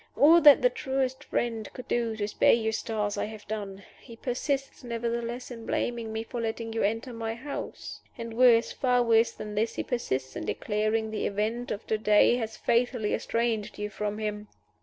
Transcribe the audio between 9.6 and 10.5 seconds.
he persists in